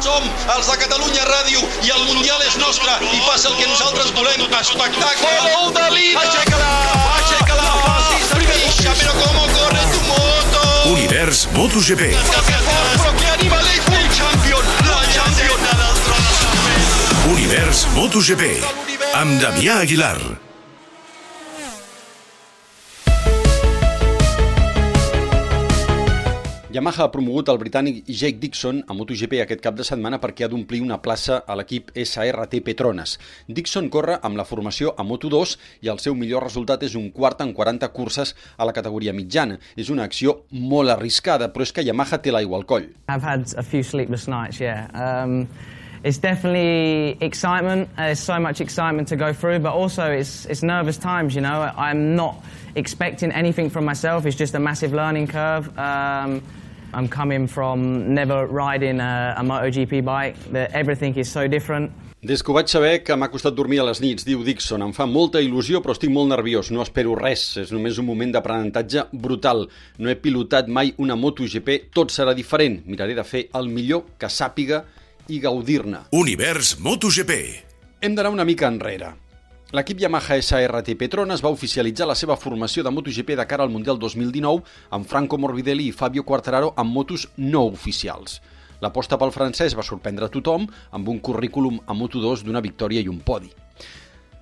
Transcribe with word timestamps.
Som 0.00 0.24
els 0.54 0.64
de 0.64 0.76
Catalunya 0.80 1.24
Ràdio 1.28 1.60
i 1.84 1.90
el 1.92 2.06
Mundial 2.08 2.40
és 2.46 2.54
nostre 2.56 2.94
i 3.04 3.20
passa 3.26 3.50
el 3.50 3.58
que 3.58 3.66
nosaltres 3.68 4.08
volem. 4.16 4.46
Espectacle! 4.60 5.32
Gol 5.44 5.74
de 5.76 5.84
Lina! 5.92 6.22
Aixeca-la! 6.24 6.72
Aixeca-la! 7.18 7.68
Deixa, 8.40 8.96
però 8.96 9.12
com 9.20 9.38
corre 9.52 9.84
tu 9.92 10.02
moto! 10.08 10.64
Univers 10.94 11.46
MotoGP. 11.52 12.12
Però 12.16 13.14
que 13.20 13.32
animal 13.36 13.72
és! 13.76 13.88
El 14.00 14.12
champion! 14.16 14.76
La 14.88 15.00
champion! 15.12 15.60
Univers 17.34 17.88
MotoGP. 17.96 18.54
Amb 19.20 19.36
Damià 19.44 19.82
Aguilar. 19.84 20.49
Yamaha 26.70 27.02
ha 27.02 27.10
promogut 27.10 27.48
el 27.50 27.56
britànic 27.58 28.04
Jake 28.06 28.38
Dixon 28.38 28.76
a 28.86 28.94
MotoGP 28.94 29.40
aquest 29.42 29.62
cap 29.64 29.74
de 29.74 29.82
setmana 29.82 30.20
perquè 30.22 30.44
ha 30.46 30.48
d'omplir 30.52 30.78
una 30.84 31.00
plaça 31.02 31.40
a 31.42 31.56
l'equip 31.58 31.90
SRT 31.98 32.60
Petronas. 32.62 33.16
Dixon 33.48 33.88
corre 33.90 34.20
amb 34.22 34.38
la 34.38 34.44
formació 34.46 34.92
a 34.94 35.02
Moto2 35.02 35.56
i 35.82 35.90
el 35.90 35.98
seu 35.98 36.14
millor 36.14 36.46
resultat 36.46 36.84
és 36.86 36.94
un 36.94 37.08
quart 37.16 37.42
en 37.42 37.50
40 37.58 37.90
curses 37.96 38.36
a 38.56 38.68
la 38.70 38.76
categoria 38.76 39.10
mitjana. 39.10 39.58
És 39.74 39.90
una 39.90 40.06
acció 40.06 40.44
molt 40.52 40.94
arriscada, 40.94 41.50
però 41.50 41.66
és 41.66 41.74
que 41.74 41.82
Yamaha 41.82 42.22
té 42.22 42.30
l'aigua 42.30 42.62
al 42.62 42.68
coll. 42.70 42.86
I've 43.10 43.26
had 43.26 43.50
a 43.58 43.66
few 43.66 43.82
sleepless 43.82 44.30
nights, 44.30 44.62
yeah. 44.62 44.86
Um, 44.94 45.48
it's 46.02 46.18
definitely 46.18 47.16
excitement. 47.20 47.88
There's 47.96 48.20
so 48.20 48.38
much 48.38 48.60
excitement 48.60 49.08
to 49.08 49.16
go 49.16 49.32
through, 49.32 49.58
but 49.60 49.74
also 49.74 50.10
it's, 50.10 50.46
it's 50.46 50.62
nervous 50.62 50.96
times, 50.96 51.34
you 51.34 51.40
know. 51.40 51.70
I'm 51.76 52.16
not 52.16 52.42
expecting 52.74 53.32
anything 53.32 53.70
from 53.70 53.84
myself. 53.84 54.26
It's 54.26 54.36
just 54.36 54.54
a 54.54 54.60
massive 54.60 54.92
learning 54.92 55.28
curve. 55.28 55.66
Um, 55.78 56.42
I'm 56.92 57.08
coming 57.08 57.46
from 57.46 58.14
never 58.14 58.46
riding 58.46 59.00
a, 59.00 59.34
a 59.36 59.42
MotoGP 59.42 60.04
bike. 60.04 60.36
That 60.52 60.72
everything 60.72 61.14
is 61.16 61.30
so 61.30 61.46
different. 61.46 61.92
Des 62.20 62.42
que 62.44 62.52
ho 62.52 62.54
vaig 62.58 62.68
saber 62.68 62.98
que 63.00 63.14
m'ha 63.16 63.30
costat 63.32 63.54
dormir 63.56 63.78
a 63.80 63.84
les 63.88 64.02
nits, 64.04 64.26
diu 64.28 64.42
Dixon, 64.44 64.82
em 64.84 64.90
fa 64.92 65.06
molta 65.08 65.40
il·lusió 65.40 65.80
però 65.80 65.94
estic 65.96 66.10
molt 66.12 66.28
nerviós, 66.28 66.68
no 66.68 66.82
espero 66.84 67.14
res, 67.16 67.46
és 67.62 67.72
només 67.72 67.96
un 67.96 68.04
moment 68.04 68.34
d'aprenentatge 68.34 69.06
brutal. 69.24 69.64
No 69.96 70.12
he 70.12 70.18
pilotat 70.20 70.68
mai 70.68 70.92
una 71.00 71.16
MotoGP, 71.16 71.78
tot 71.96 72.12
serà 72.12 72.34
diferent, 72.36 72.82
miraré 72.84 73.16
de 73.16 73.24
fer 73.24 73.46
el 73.56 73.72
millor 73.72 74.04
que 74.20 74.28
sàpiga 74.28 74.82
i 75.30 75.38
gaudir-ne. 75.38 76.04
Univers 76.10 76.76
MotoGP. 76.82 77.34
Hem 78.02 78.14
d'anar 78.16 78.32
una 78.34 78.46
mica 78.48 78.66
enrere. 78.66 79.12
L'equip 79.70 80.00
Yamaha 80.02 80.40
SRT 80.42 80.96
Petronas 80.98 81.44
va 81.44 81.52
oficialitzar 81.54 82.08
la 82.10 82.16
seva 82.18 82.34
formació 82.34 82.82
de 82.82 82.90
MotoGP 82.90 83.36
de 83.38 83.46
cara 83.46 83.62
al 83.62 83.70
Mundial 83.70 84.00
2019 84.02 84.64
amb 84.96 85.06
Franco 85.06 85.38
Morbidelli 85.38 85.86
i 85.86 85.94
Fabio 85.94 86.24
Quartararo 86.26 86.72
amb 86.76 86.90
motos 86.90 87.28
no 87.38 87.68
oficials. 87.70 88.40
L'aposta 88.82 89.18
pel 89.20 89.30
francès 89.30 89.76
va 89.78 89.86
sorprendre 89.86 90.26
a 90.26 90.32
tothom 90.34 90.66
amb 90.90 91.08
un 91.12 91.20
currículum 91.22 91.78
a 91.86 91.94
Moto2 91.94 92.42
d'una 92.42 92.64
victòria 92.64 93.04
i 93.04 93.12
un 93.12 93.20
podi. 93.22 93.52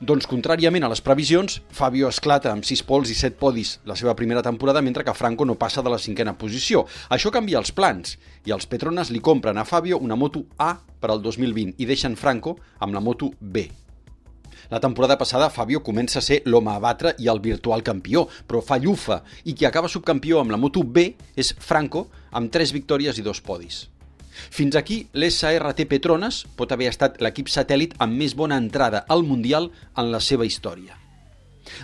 Doncs, 0.00 0.24
contràriament 0.24 0.80
a 0.86 0.88
les 0.88 1.02
previsions, 1.04 1.58
Fabio 1.76 2.08
esclata 2.08 2.48
amb 2.54 2.64
6 2.64 2.80
pols 2.88 3.10
i 3.12 3.16
7 3.18 3.36
podis 3.36 3.74
la 3.84 3.92
seva 4.00 4.14
primera 4.16 4.40
temporada, 4.40 4.80
mentre 4.80 5.04
que 5.04 5.12
Franco 5.12 5.44
no 5.44 5.58
passa 5.60 5.84
de 5.84 5.92
la 5.92 5.98
cinquena 6.00 6.32
posició. 6.40 6.86
Això 7.12 7.28
canvia 7.28 7.60
els 7.60 7.74
plans, 7.76 8.14
i 8.48 8.54
els 8.56 8.64
Petronas 8.64 9.10
li 9.12 9.20
compren 9.20 9.60
a 9.60 9.66
Fabio 9.68 10.00
una 10.00 10.16
moto 10.16 10.46
A 10.56 10.70
per 10.80 11.12
al 11.12 11.20
2020 11.20 11.76
i 11.76 11.90
deixen 11.92 12.16
Franco 12.16 12.56
amb 12.78 12.96
la 12.96 13.04
moto 13.04 13.28
B. 13.40 13.66
La 14.72 14.80
temporada 14.80 15.20
passada 15.20 15.52
Fabio 15.52 15.84
comença 15.84 16.24
a 16.24 16.24
ser 16.24 16.40
l'home 16.46 16.72
a 16.72 16.80
batre 16.80 17.12
i 17.18 17.28
el 17.28 17.44
virtual 17.44 17.84
campió, 17.84 18.24
però 18.48 18.64
fa 18.64 18.80
llufa, 18.80 19.20
i 19.44 19.52
qui 19.52 19.68
acaba 19.68 19.92
subcampió 19.92 20.40
amb 20.40 20.56
la 20.56 20.64
moto 20.64 20.80
B 20.80 21.10
és 21.36 21.52
Franco, 21.60 22.08
amb 22.32 22.48
3 22.48 22.72
victòries 22.72 23.20
i 23.20 23.28
2 23.28 23.44
podis. 23.44 23.90
Fins 24.30 24.78
aquí, 24.78 25.02
l'SRT 25.12 25.86
Petronas 25.90 26.44
pot 26.56 26.72
haver 26.72 26.90
estat 26.92 27.20
l'equip 27.24 27.50
satèl·lit 27.50 27.98
amb 27.98 28.16
més 28.16 28.36
bona 28.38 28.58
entrada 28.60 29.04
al 29.08 29.26
Mundial 29.26 29.70
en 29.96 30.10
la 30.14 30.20
seva 30.24 30.46
història. 30.46 31.00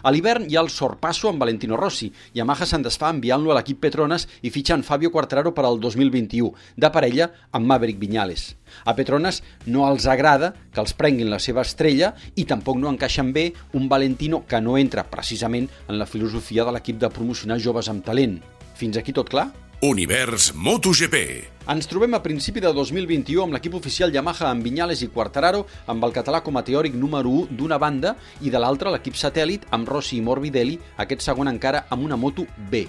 A 0.03 0.11
l'hivern 0.11 0.47
hi 0.49 0.57
ha 0.57 0.63
el 0.65 0.71
sorpasso 0.73 1.29
amb 1.31 1.43
Valentino 1.43 1.77
Rossi. 1.79 2.09
Yamaha 2.35 2.67
se'n 2.69 2.85
desfà 2.85 3.11
enviant-lo 3.15 3.53
a 3.53 3.57
l'equip 3.59 3.81
Petronas 3.85 4.27
i 4.43 4.51
fitxant 4.55 4.85
Fabio 4.87 5.11
Quartararo 5.15 5.53
per 5.57 5.67
al 5.69 5.79
2021, 5.83 6.53
de 6.77 6.91
parella 6.93 7.29
amb 7.53 7.69
Maverick 7.71 8.01
Viñales. 8.01 8.49
A 8.85 8.97
Petronas 8.99 9.43
no 9.67 9.87
els 9.89 10.09
agrada 10.11 10.53
que 10.73 10.83
els 10.83 10.97
prenguin 10.97 11.31
la 11.31 11.41
seva 11.43 11.65
estrella 11.67 12.15
i 12.35 12.47
tampoc 12.49 12.81
no 12.81 12.91
encaixen 12.93 13.33
bé 13.37 13.53
un 13.75 13.89
Valentino 13.89 14.45
que 14.49 14.61
no 14.61 14.79
entra 14.79 15.07
precisament 15.11 15.69
en 15.89 16.01
la 16.01 16.09
filosofia 16.11 16.65
de 16.65 16.75
l'equip 16.77 16.99
de 17.03 17.13
promocionar 17.13 17.61
joves 17.61 17.93
amb 17.93 18.05
talent. 18.05 18.41
Fins 18.77 18.99
aquí 18.99 19.15
tot 19.17 19.31
clar? 19.33 19.49
Univers 19.85 20.55
MotoGP. 20.57 21.19
Ens 21.69 21.85
trobem 21.85 22.15
a 22.17 22.23
principi 22.25 22.63
de 22.65 22.71
2021 22.73 23.43
amb 23.43 23.53
l'equip 23.53 23.75
oficial 23.77 24.15
Yamaha 24.15 24.47
amb 24.49 24.65
Vinyales 24.65 25.03
i 25.05 25.09
Quartararo, 25.13 25.67
amb 25.93 26.07
el 26.07 26.15
català 26.17 26.41
com 26.41 26.57
a 26.57 26.63
teòric 26.65 26.95
número 26.97 27.29
1 27.43 27.59
d'una 27.59 27.77
banda 27.77 28.15
i 28.41 28.49
de 28.49 28.57
l'altra 28.57 28.89
l'equip 28.95 29.19
satèl·lit 29.21 29.67
amb 29.77 29.85
Rossi 29.93 30.17
i 30.17 30.23
Morbidelli, 30.25 30.79
aquest 31.05 31.27
segon 31.27 31.53
encara 31.53 31.85
amb 31.91 32.09
una 32.09 32.17
moto 32.17 32.47
B. 32.71 32.87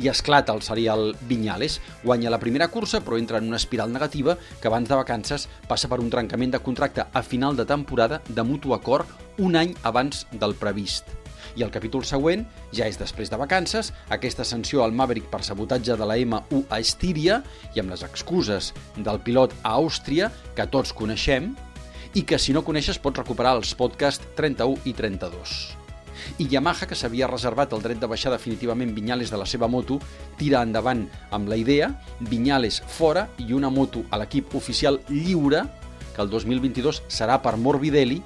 I 0.00 0.08
esclata 0.08 0.56
el 0.56 0.64
serial 0.64 1.12
Vinyales, 1.28 1.82
guanya 2.00 2.32
la 2.32 2.40
primera 2.40 2.70
cursa 2.72 3.02
però 3.04 3.20
entra 3.20 3.36
en 3.36 3.52
una 3.52 3.60
espiral 3.60 3.92
negativa 3.92 4.38
que 4.62 4.72
abans 4.72 4.88
de 4.88 4.96
vacances 4.96 5.50
passa 5.68 5.92
per 5.92 6.00
un 6.00 6.08
trencament 6.08 6.56
de 6.56 6.64
contracte 6.64 7.04
a 7.12 7.22
final 7.22 7.60
de 7.60 7.68
temporada 7.68 8.22
de 8.26 8.42
mutu 8.42 8.72
acord 8.72 9.04
un 9.36 9.56
any 9.56 9.76
abans 9.84 10.24
del 10.32 10.56
previst 10.56 11.25
i 11.56 11.64
el 11.64 11.72
capítol 11.72 12.04
següent 12.04 12.44
ja 12.76 12.86
és 12.86 12.98
després 13.00 13.32
de 13.32 13.38
vacances, 13.40 13.92
aquesta 14.12 14.44
sanció 14.44 14.84
al 14.84 14.94
Maverick 14.94 15.30
per 15.32 15.42
sabotatge 15.44 15.96
de 15.96 16.08
la 16.08 16.18
M1 16.20 16.66
a 16.68 16.80
Estíria 16.80 17.40
i 17.74 17.80
amb 17.82 17.92
les 17.94 18.04
excuses 18.06 18.72
del 18.96 19.20
pilot 19.24 19.56
a 19.62 19.76
Àustria, 19.80 20.30
que 20.54 20.68
tots 20.68 20.92
coneixem, 20.96 21.54
i 22.14 22.22
que 22.24 22.38
si 22.40 22.54
no 22.56 22.64
coneixes 22.64 23.00
pots 23.02 23.20
recuperar 23.20 23.56
els 23.58 23.74
podcasts 23.76 24.24
31 24.36 24.84
i 24.88 24.94
32. 24.96 25.56
I 26.42 26.46
Yamaha, 26.50 26.88
que 26.88 26.96
s'havia 26.98 27.28
reservat 27.28 27.72
el 27.76 27.82
dret 27.84 28.00
de 28.00 28.08
baixar 28.10 28.32
definitivament 28.32 28.94
Vinyales 28.96 29.30
de 29.30 29.38
la 29.40 29.46
seva 29.46 29.68
moto, 29.68 29.98
tira 30.40 30.62
endavant 30.64 31.04
amb 31.30 31.48
la 31.48 31.58
idea, 31.60 31.90
Vinyales 32.20 32.80
fora 32.98 33.26
i 33.38 33.52
una 33.52 33.70
moto 33.70 34.04
a 34.10 34.20
l'equip 34.20 34.56
oficial 34.58 35.00
lliure, 35.08 35.64
que 36.14 36.24
el 36.24 36.32
2022 36.32 37.02
serà 37.12 37.38
per 37.44 37.56
Morbidelli, 37.60 38.22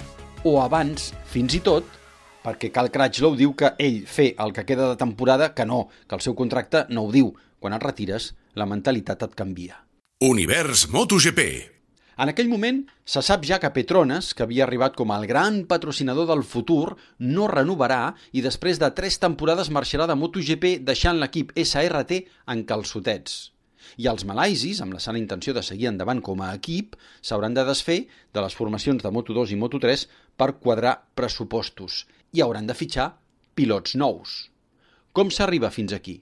o 0.47 0.61
abans, 0.63 1.11
fins 1.29 1.59
i 1.59 1.61
tot, 1.61 2.00
perquè 2.45 2.71
Cal 2.75 2.91
Cratchlow 2.93 3.37
diu 3.39 3.55
que 3.59 3.75
ell 3.79 4.03
fer 4.07 4.33
el 4.43 4.55
que 4.57 4.65
queda 4.69 4.89
de 4.91 5.01
temporada, 5.01 5.53
que 5.55 5.67
no, 5.67 5.89
que 6.09 6.17
el 6.19 6.25
seu 6.25 6.37
contracte 6.39 6.87
no 6.89 7.07
ho 7.07 7.13
diu. 7.13 7.35
Quan 7.61 7.77
et 7.77 7.85
retires, 7.85 8.33
la 8.57 8.67
mentalitat 8.67 9.27
et 9.27 9.37
canvia. 9.37 9.83
Univers 10.25 10.89
MotoGP. 10.93 11.45
En 12.21 12.29
aquell 12.29 12.51
moment, 12.53 12.83
se 13.09 13.23
sap 13.25 13.47
ja 13.49 13.57
que 13.61 13.71
Petronas, 13.73 14.35
que 14.37 14.45
havia 14.45 14.67
arribat 14.67 14.97
com 14.97 15.13
el 15.15 15.25
gran 15.29 15.63
patrocinador 15.69 16.27
del 16.29 16.43
futur, 16.45 16.99
no 17.19 17.47
renovarà 17.49 18.03
i 18.37 18.43
després 18.45 18.81
de 18.83 18.91
tres 18.97 19.17
temporades 19.23 19.71
marxarà 19.73 20.09
de 20.11 20.19
MotoGP 20.21 20.75
deixant 20.85 21.17
l'equip 21.21 21.55
SRT 21.57 22.21
en 22.53 22.67
calçotets. 22.69 23.39
I 23.99 24.09
els 24.11 24.25
malaisis, 24.29 24.81
amb 24.81 24.95
la 24.97 25.03
sana 25.03 25.21
intenció 25.21 25.55
de 25.57 25.63
seguir 25.67 25.89
endavant 25.91 26.23
com 26.25 26.43
a 26.45 26.53
equip, 26.57 26.97
s'hauran 27.23 27.57
de 27.57 27.67
desfer 27.69 28.01
de 28.35 28.45
les 28.45 28.57
formacions 28.57 29.03
de 29.03 29.13
Moto2 29.13 29.55
i 29.55 29.61
Moto3 29.61 30.07
per 30.37 30.53
quadrar 30.63 30.97
pressupostos 31.15 32.05
i 32.33 32.43
hauran 32.45 32.67
de 32.67 32.77
fitxar 32.79 33.11
pilots 33.55 33.97
nous. 33.99 34.37
Com 35.13 35.31
s'arriba 35.35 35.73
fins 35.75 35.93
aquí? 35.93 36.21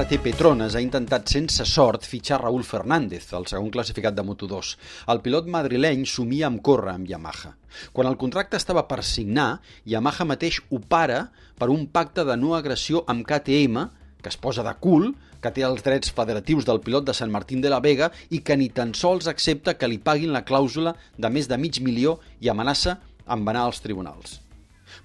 SRT 0.00 0.16
Petronas 0.24 0.72
ha 0.78 0.80
intentat 0.80 1.28
sense 1.28 1.64
sort 1.68 2.06
fitxar 2.08 2.38
Raúl 2.40 2.62
Fernández, 2.64 3.26
el 3.36 3.44
segon 3.50 3.68
classificat 3.74 4.14
de 4.16 4.22
Moto2. 4.24 4.70
El 5.12 5.20
pilot 5.20 5.50
madrileny 5.52 6.06
somia 6.08 6.46
amb 6.48 6.62
córrer 6.64 6.94
amb 6.94 7.10
Yamaha. 7.10 7.50
Quan 7.92 8.08
el 8.08 8.16
contracte 8.16 8.56
estava 8.56 8.86
per 8.88 9.02
signar, 9.04 9.60
Yamaha 9.84 10.24
mateix 10.30 10.62
ho 10.70 10.80
para 10.80 11.20
per 11.60 11.68
un 11.68 11.84
pacte 11.92 12.24
de 12.24 12.38
no 12.40 12.56
agressió 12.56 13.04
amb 13.12 13.28
KTM, 13.28 13.84
que 14.24 14.32
es 14.32 14.40
posa 14.40 14.64
de 14.64 14.72
cul, 14.80 15.10
que 15.44 15.52
té 15.52 15.68
els 15.68 15.84
drets 15.84 16.16
federatius 16.16 16.64
del 16.64 16.80
pilot 16.80 17.10
de 17.10 17.20
Sant 17.20 17.34
Martín 17.36 17.60
de 17.60 17.68
la 17.68 17.84
Vega 17.84 18.08
i 18.30 18.40
que 18.40 18.56
ni 18.56 18.72
tan 18.72 18.96
sols 18.96 19.28
accepta 19.28 19.76
que 19.76 19.90
li 19.90 20.00
paguin 20.00 20.32
la 20.32 20.46
clàusula 20.48 20.96
de 21.18 21.28
més 21.28 21.50
de 21.50 21.60
mig 21.60 21.84
milió 21.84 22.22
i 22.40 22.48
amenaça 22.48 23.02
amb 23.28 23.52
anar 23.52 23.68
als 23.68 23.84
tribunals. 23.84 24.40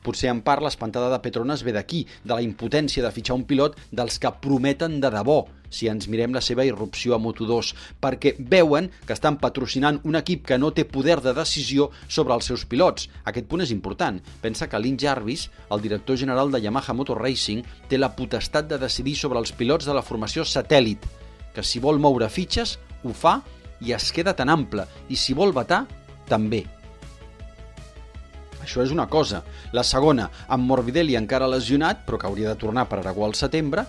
Potser 0.04 0.32
en 0.32 0.42
part 0.46 0.64
l'espantada 0.64 1.12
de 1.12 1.20
Petronas 1.24 1.64
ve 1.66 1.74
d'aquí, 1.76 2.06
de 2.24 2.34
la 2.34 2.44
impotència 2.46 3.04
de 3.04 3.12
fitxar 3.14 3.38
un 3.38 3.46
pilot 3.50 3.78
dels 3.92 4.20
que 4.20 4.32
prometen 4.42 5.00
de 5.04 5.12
debò, 5.14 5.44
si 5.70 5.90
ens 5.92 6.08
mirem 6.08 6.34
la 6.36 6.44
seva 6.46 6.66
irrupció 6.66 7.16
a 7.16 7.20
Moto2, 7.20 7.74
perquè 8.02 8.36
veuen 8.40 8.90
que 9.06 9.16
estan 9.16 9.40
patrocinant 9.42 10.00
un 10.08 10.16
equip 10.20 10.46
que 10.48 10.60
no 10.62 10.72
té 10.76 10.86
poder 10.88 11.20
de 11.26 11.34
decisió 11.36 11.90
sobre 12.08 12.36
els 12.38 12.48
seus 12.52 12.66
pilots. 12.70 13.10
Aquest 13.26 13.50
punt 13.52 13.66
és 13.66 13.74
important. 13.76 14.22
Pensa 14.42 14.70
que 14.72 14.80
Lynn 14.80 15.00
Jarvis, 15.02 15.50
el 15.72 15.84
director 15.84 16.18
general 16.18 16.52
de 16.52 16.62
Yamaha 16.64 16.96
Motor 16.96 17.22
Racing, 17.22 17.66
té 17.90 18.00
la 18.00 18.14
potestat 18.16 18.70
de 18.70 18.80
decidir 18.82 19.16
sobre 19.20 19.42
els 19.42 19.52
pilots 19.52 19.86
de 19.86 19.96
la 19.96 20.06
formació 20.06 20.46
satèl·lit, 20.48 21.04
que 21.56 21.64
si 21.64 21.80
vol 21.84 22.00
moure 22.00 22.30
fitxes, 22.30 22.78
ho 23.04 23.14
fa 23.14 23.40
i 23.82 23.92
es 23.96 24.12
queda 24.16 24.36
tan 24.36 24.50
ample, 24.50 24.88
i 25.10 25.20
si 25.20 25.36
vol 25.36 25.54
vetar, 25.56 25.86
també. 26.30 26.64
Això 28.66 28.82
és 28.82 28.92
una 28.92 29.06
cosa. 29.08 29.44
La 29.78 29.86
segona, 29.86 30.28
amb 30.50 30.66
Morbidelli 30.66 31.16
encara 31.20 31.50
lesionat, 31.50 32.02
però 32.06 32.18
que 32.18 32.28
hauria 32.28 32.52
de 32.52 32.60
tornar 32.60 32.88
per 32.90 33.00
Aragó 33.00 33.28
al 33.28 33.38
setembre, 33.38 33.86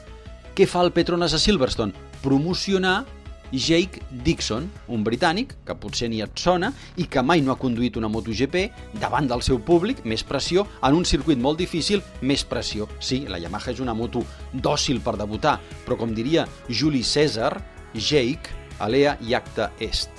què 0.56 0.68
fa 0.68 0.82
el 0.84 0.92
Petronas 0.92 1.34
a 1.36 1.40
Silverstone? 1.40 1.96
Promocionar 2.22 3.04
Jake 3.52 4.02
Dixon, 4.24 4.66
un 4.90 5.04
britànic 5.06 5.54
que 5.64 5.76
potser 5.78 6.08
ni 6.10 6.20
et 6.24 6.40
sona 6.40 6.72
i 6.98 7.06
que 7.08 7.22
mai 7.22 7.40
no 7.44 7.54
ha 7.54 7.60
conduït 7.60 7.96
una 7.96 8.10
MotoGP 8.10 8.66
davant 9.00 9.28
del 9.30 9.44
seu 9.46 9.60
públic, 9.62 10.02
més 10.04 10.24
pressió, 10.26 10.66
en 10.82 10.98
un 10.98 11.06
circuit 11.08 11.40
molt 11.40 11.60
difícil, 11.62 12.02
més 12.20 12.44
pressió. 12.44 12.88
Sí, 13.00 13.24
la 13.30 13.40
Yamaha 13.40 13.72
és 13.72 13.82
una 13.84 13.94
moto 13.94 14.24
dòcil 14.52 15.00
per 15.00 15.16
debutar, 15.16 15.58
però 15.86 15.96
com 16.00 16.14
diria 16.14 16.46
Juli 16.68 17.04
César, 17.06 17.54
Jake, 17.94 18.52
alea 18.80 19.16
iacta 19.22 19.70
est. 19.80 20.10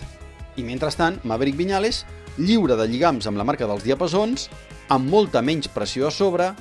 I 0.58 0.64
mentrestant, 0.66 1.20
Maverick 1.28 1.60
Viñales, 1.60 2.06
lliure 2.38 2.78
de 2.80 2.88
lligams 2.88 3.28
amb 3.28 3.38
la 3.38 3.46
marca 3.48 3.68
dels 3.70 3.86
diapasons, 3.86 4.50
amb 4.90 5.10
molta 5.10 5.42
menys 5.42 5.68
pressió 5.68 6.08
a 6.08 6.14
sobre 6.14 6.54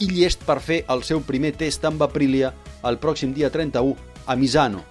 i 0.00 0.10
llest 0.10 0.44
per 0.46 0.60
fer 0.60 0.82
el 0.92 1.02
seu 1.02 1.22
primer 1.24 1.54
test 1.56 1.84
amb 1.84 2.02
Aprilia 2.02 2.52
el 2.86 3.00
pròxim 3.02 3.32
dia 3.34 3.50
31 3.50 3.96
a 4.26 4.36
Misano, 4.36 4.82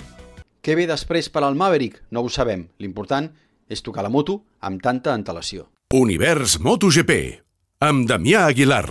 què 0.66 0.74
ve 0.74 0.88
després 0.90 1.28
per 1.30 1.44
al 1.46 1.54
Maverick? 1.54 2.00
No 2.10 2.24
ho 2.26 2.30
sabem. 2.34 2.64
L'important 2.82 3.28
és 3.70 3.84
tocar 3.86 4.02
la 4.02 4.10
moto 4.10 4.40
amb 4.66 4.82
tanta 4.82 5.14
antelació. 5.14 5.68
Univers 5.94 6.58
MotoGP, 6.58 7.12
amb 7.86 8.10
Damià 8.10 8.48
Aguilar. 8.50 8.88